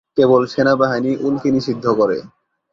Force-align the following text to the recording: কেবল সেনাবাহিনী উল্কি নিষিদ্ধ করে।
কেবল 0.17 0.41
সেনাবাহিনী 0.53 1.11
উল্কি 1.21 1.49
নিষিদ্ধ 1.51 1.85
করে। 1.99 2.17